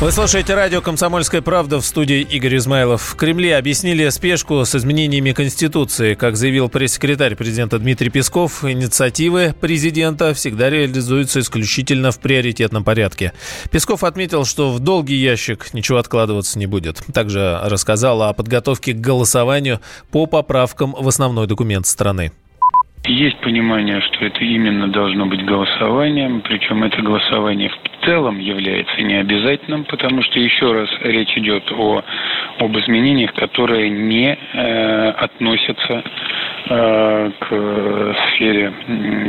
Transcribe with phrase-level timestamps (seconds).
[0.00, 3.00] Вы слушаете радио «Комсомольская правда» в студии Игорь Измайлов.
[3.00, 6.14] В Кремле объяснили спешку с изменениями Конституции.
[6.14, 13.32] Как заявил пресс-секретарь президента Дмитрий Песков, инициативы президента всегда реализуются исключительно в приоритетном порядке.
[13.70, 17.00] Песков отметил, что в долгий ящик ничего откладываться не будет.
[17.14, 19.80] Также рассказал о подготовке к голосованию
[20.10, 22.32] по поправкам в основной документ страны.
[23.06, 29.84] Есть понимание, что это именно должно быть голосованием, причем это голосование в целом является необязательным,
[29.84, 32.02] потому что еще раз речь идет о,
[32.58, 36.02] об изменениях, которые не э, относятся
[36.66, 38.72] э, к сфере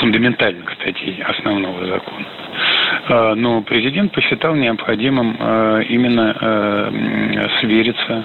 [0.00, 2.26] фундаментальных статей основного закона.
[3.08, 8.24] Э, но президент посчитал необходимым э, именно э, свериться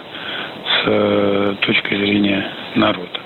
[0.66, 3.20] с э, точкой зрения народа.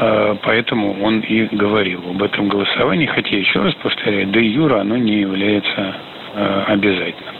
[0.00, 4.96] Э, поэтому он и говорил об этом голосовании, хотя, еще раз повторяю, до юра оно
[4.96, 6.17] не является э,
[6.66, 7.34] обязательным.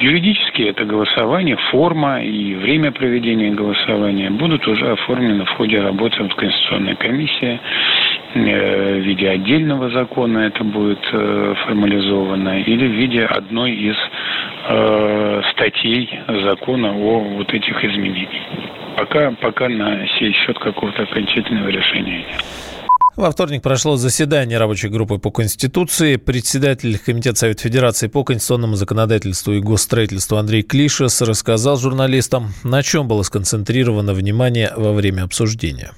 [0.00, 6.34] Юридически это голосование, форма и время проведения голосования будут уже оформлены в ходе работы в
[6.34, 7.60] Конституционной комиссии.
[8.34, 13.96] Э, в виде отдельного закона это будет формализовано или в виде одной из
[15.52, 16.08] статей
[16.44, 18.42] закона о вот этих изменениях.
[18.96, 22.81] Пока, пока на сей счет какого-то окончательного решения нет.
[23.14, 26.16] Во вторник прошло заседание рабочей группы по Конституции.
[26.16, 33.08] Председатель Комитета Совета Федерации по конституционному законодательству и госстроительству Андрей Клишес рассказал журналистам, на чем
[33.08, 35.92] было сконцентрировано внимание во время обсуждения.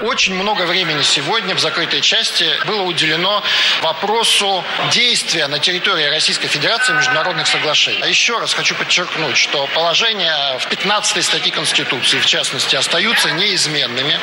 [0.00, 3.42] Очень много времени сегодня в закрытой части было уделено
[3.82, 8.00] вопросу действия на территории Российской Федерации международных соглашений.
[8.02, 14.20] А еще раз хочу подчеркнуть, что положения в 15 статье Конституции, в частности, остаются неизменными.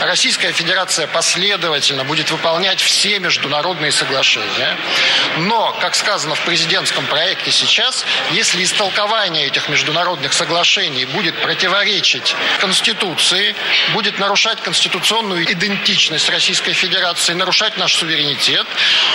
[0.00, 4.76] Российская Федерация последовательно будет выполнять все международные соглашения.
[5.38, 13.56] Но, как сказано в президентском проекте сейчас, если истолкование этих международных соглашений будет противоречить Конституции,
[13.94, 18.66] будет нарушать Конституцию конституционную идентичность Российской Федерации, нарушать наш суверенитет,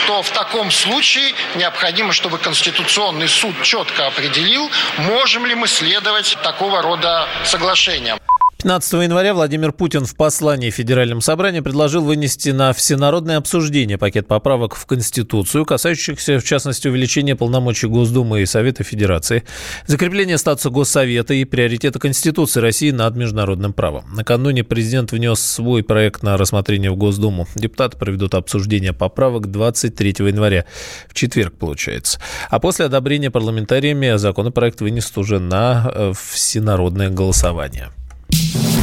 [0.07, 6.81] то в таком случае необходимо, чтобы Конституционный суд четко определил, можем ли мы следовать такого
[6.81, 8.17] рода соглашениям.
[8.63, 14.75] 15 января Владимир Путин в послании Федеральному собранию предложил вынести на всенародное обсуждение пакет поправок
[14.75, 19.43] в Конституцию, касающихся, в частности, увеличения полномочий Госдумы и Совета Федерации,
[19.85, 24.05] закрепления статуса Госсовета и приоритета Конституции России над международным правом.
[24.15, 27.49] Накануне президент внес свой проект на рассмотрение в Госдуму.
[27.55, 30.63] Депутаты проведут обсуждение поправок 23 января,
[31.09, 32.21] в четверг получается.
[32.49, 37.89] А после одобрения парламентариями законопроект вынесут уже на э, всенародное голосование.
[38.33, 38.82] Yeah.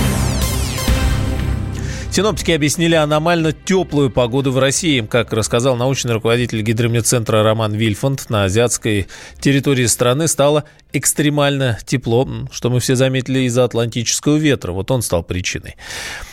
[2.12, 5.00] Синоптики объяснили аномально теплую погоду в России.
[5.00, 9.06] Как рассказал научный руководитель гидромедцентра Роман Вильфанд, на азиатской
[9.38, 14.72] территории страны стало экстремально тепло, что мы все заметили из-за атлантического ветра.
[14.72, 15.76] Вот он стал причиной.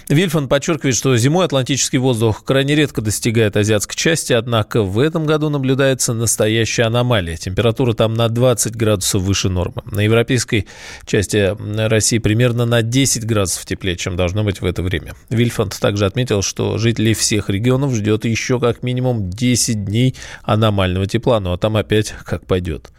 [0.10, 5.50] Вильфан подчеркивает, что зимой атлантический воздух крайне редко достигает азиатской части, однако в этом году
[5.50, 7.38] наблюдается настоящая аномалия.
[7.38, 9.84] Температура там на 20 градусов выше нормы.
[9.92, 10.66] На европейской
[11.06, 11.56] части
[11.88, 15.14] России примерно на 10 градусов теплее, чем должно быть в это время.
[15.30, 21.08] Вильфан Фонд также отметил, что жителей всех регионов ждет еще как минимум 10 дней аномального
[21.08, 22.90] тепла, ну а там опять как пойдет.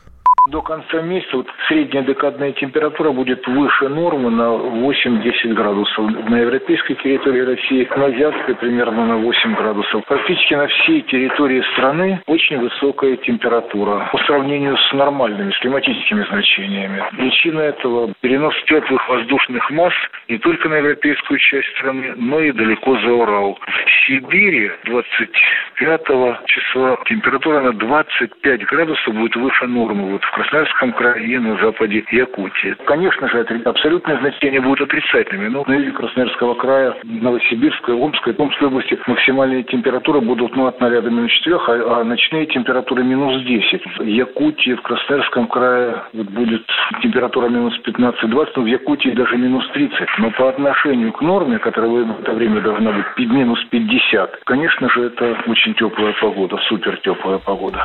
[0.49, 6.11] До конца месяца вот средняя декадная температура будет выше нормы на 8-10 градусов.
[6.31, 10.07] На европейской территории России, на азиатской примерно на 8 градусов.
[10.07, 17.05] Практически на всей территории страны очень высокая температура по сравнению с нормальными, с климатическими значениями.
[17.11, 19.93] Причина этого– перенос теплых воздушных масс
[20.31, 23.59] не только на европейскую часть страны, но и далеко за Урал.
[23.67, 30.13] В Сибири 25 числа температура на 25 градусов будет выше нормы.
[30.13, 32.77] Вот в Красноярском крае на западе Якутии.
[32.85, 38.97] Конечно же, абсолютные значения будут отрицательными, но на юге Красноярского края, Новосибирской, Омской, Томской области
[39.09, 43.99] максимальные температуры будут ну, от 0 до минус 4, а, а ночные температуры минус 10.
[43.99, 46.65] В Якутии, в Красноярском крае вот будет
[47.03, 50.09] температура минус 15-20, но в Якутии даже минус 30.
[50.19, 55.07] Но по отношению к норме, которая в это время должна быть минус 50, конечно же,
[55.07, 57.85] это очень теплая погода, супер теплая погода.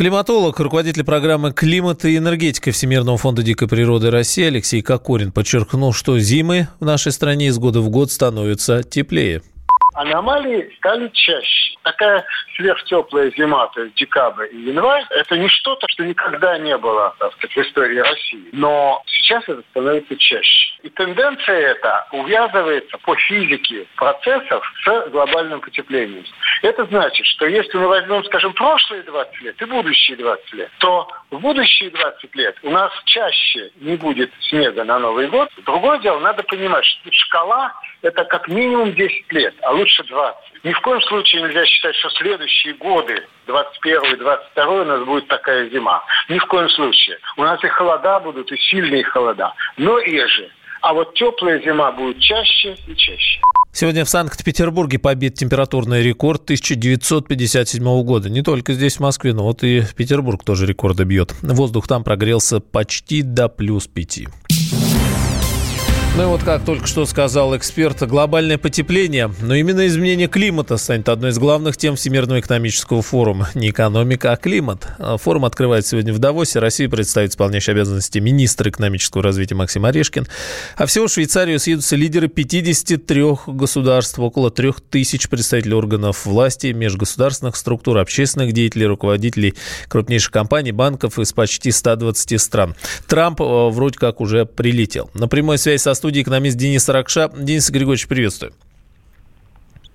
[0.00, 6.18] Климатолог, руководитель программы «Климат и энергетика» Всемирного фонда дикой природы России Алексей Кокорин подчеркнул, что
[6.18, 9.42] зимы в нашей стране из года в год становятся теплее.
[9.94, 11.76] Аномалии стали чаще.
[11.82, 12.24] Такая
[12.56, 17.32] сверхтеплая зима, то есть декабрь и январь, это не что-то, что никогда не было так
[17.34, 18.48] сказать, в истории России.
[18.52, 20.74] Но сейчас это становится чаще.
[20.82, 26.24] И тенденция эта увязывается по физике процессов с глобальным потеплением.
[26.62, 31.08] Это значит, что если мы возьмем, скажем, прошлые 20 лет и будущие 20 лет, то
[31.30, 35.50] в будущие 20 лет у нас чаще не будет снега на Новый год.
[35.64, 37.72] Другое дело, надо понимать, что шкала–
[38.02, 40.64] это как минимум 10 лет, а лучше 20.
[40.64, 45.28] Ни в коем случае нельзя считать, что следующие годы, 21 и 22 у нас будет
[45.28, 46.02] такая зима.
[46.28, 47.18] Ни в коем случае.
[47.36, 50.50] У нас и холода будут, и сильные холода, но реже.
[50.82, 53.40] А вот теплая зима будет чаще и чаще.
[53.72, 58.28] Сегодня в Санкт-Петербурге побит температурный рекорд 1957 года.
[58.28, 61.34] Не только здесь, в Москве, но вот и Петербург тоже рекорды бьет.
[61.42, 64.22] Воздух там прогрелся почти до плюс 5.
[66.16, 71.08] Ну и вот как только что сказал эксперт, глобальное потепление, но именно изменение климата станет
[71.08, 73.48] одной из главных тем Всемирного экономического форума.
[73.54, 74.88] Не экономика, а климат.
[74.98, 76.58] Форум открывает сегодня в Давосе.
[76.58, 80.26] Россию представит исполняющий обязанности министр экономического развития Максим Орешкин.
[80.76, 87.98] А всего в Швейцарию съедутся лидеры 53 государств, около 3000 представителей органов власти, межгосударственных структур,
[87.98, 89.54] общественных деятелей, руководителей
[89.88, 92.74] крупнейших компаний, банков из почти 120 стран.
[93.06, 95.08] Трамп э, вроде как уже прилетел.
[95.14, 97.30] На прямой связи со студии экономист Денис Ракша.
[97.36, 98.52] Денис Григорьевич, приветствую.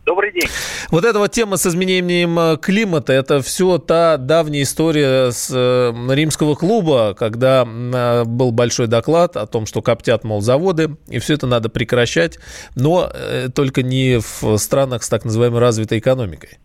[0.06, 0.48] Добрый день.
[0.92, 6.14] Вот эта вот тема с изменением э, климата, это все та давняя история с э,
[6.14, 11.34] римского клуба, когда э, был большой доклад о том, что коптят, мол, заводы, и все
[11.34, 12.38] это надо прекращать,
[12.76, 13.12] но
[13.56, 16.60] только не в странах с так называемой развитой экономикой.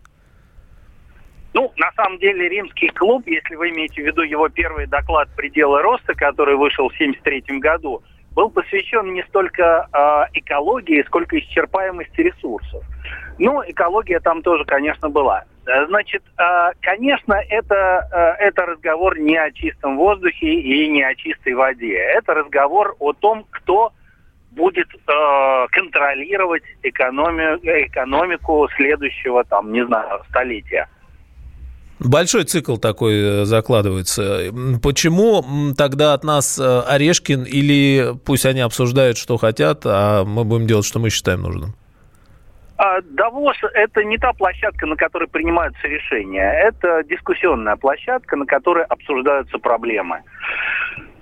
[1.53, 5.81] Ну, на самом деле, римский клуб, если вы имеете в виду его первый доклад «Пределы
[5.81, 8.03] роста», который вышел в 1973 году,
[8.35, 12.83] был посвящен не столько э, экологии, сколько исчерпаемости ресурсов.
[13.39, 15.43] Ну, экология там тоже, конечно, была.
[15.87, 18.07] Значит, э, конечно, это,
[18.39, 21.95] э, это разговор не о чистом воздухе и не о чистой воде.
[21.95, 23.91] Это разговор о том, кто
[24.51, 30.87] будет э, контролировать экономи- экономику следующего, там, не знаю, столетия.
[32.03, 34.51] Большой цикл такой э, закладывается.
[34.81, 35.43] Почему
[35.77, 40.85] тогда от нас э, Орешкин или пусть они обсуждают, что хотят, а мы будем делать,
[40.85, 41.75] что мы считаем нужным?
[42.77, 46.51] А, Давос– это не та площадка, на которой принимаются решения.
[46.51, 50.23] Это дискуссионная площадка, на которой обсуждаются проблемы.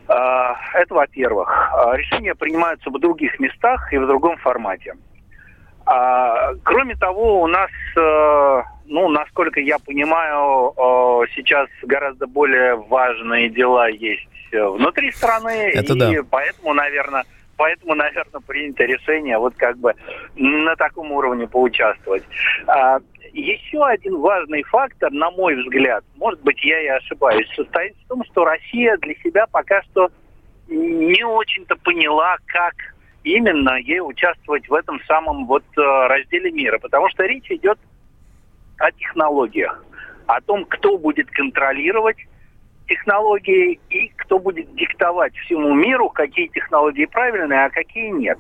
[0.07, 1.49] А, это во-первых.
[1.73, 4.93] А, решения принимаются в других местах и в другом формате.
[6.63, 10.73] Кроме того, у нас э, ну, насколько я понимаю,
[11.35, 16.11] сейчас гораздо более важные дела есть э, внутри страны, Это и да.
[16.29, 17.23] поэтому, наверное,
[17.55, 19.93] поэтому, наверное, принято решение вот как бы
[20.35, 22.23] на таком уровне поучаствовать.
[22.65, 22.99] А,
[23.31, 28.23] еще один важный фактор, на мой взгляд, может быть, я и ошибаюсь, состоит в том,
[28.25, 30.09] что Россия для себя пока что
[30.67, 32.73] не очень-то поняла, как
[33.23, 37.77] именно ей участвовать в этом самом вот э, разделе мира, потому что речь идет
[38.79, 39.83] о технологиях,
[40.27, 42.17] о том, кто будет контролировать
[42.87, 48.39] технологии и кто будет диктовать всему миру, какие технологии правильные, а какие нет.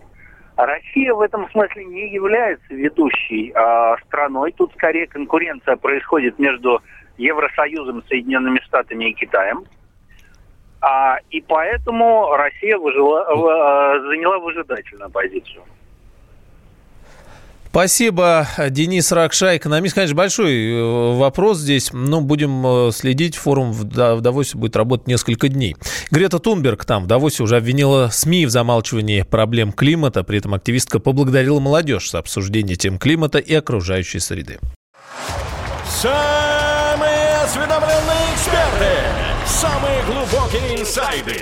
[0.57, 4.51] Россия в этом смысле не является ведущей э, страной.
[4.51, 6.81] Тут скорее конкуренция происходит между
[7.17, 9.63] Евросоюзом, Соединенными Штатами и Китаем.
[10.81, 15.63] А, и поэтому Россия выжила, э, заняла выжидательную позицию.
[17.71, 19.93] Спасибо, Денис Ракша, экономист.
[19.93, 23.35] Конечно, большой э, вопрос здесь, но будем э, следить.
[23.35, 25.75] Форум в Давосе будет работать несколько дней.
[26.09, 30.23] Грета Тунберг там в Давосе уже обвинила СМИ в замалчивании проблем климата.
[30.23, 34.57] При этом активистка поблагодарила молодежь за обсуждение тем климата и окружающей среды.
[35.87, 38.95] Самые осведомленные эксперты,
[39.45, 41.41] самые глубокие инсайды,